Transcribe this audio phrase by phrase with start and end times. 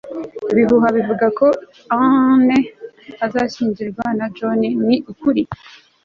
[0.51, 1.47] ibihuha bivuga ko
[2.03, 2.57] anne
[3.25, 5.41] azashyingiranwa na john ni ukuri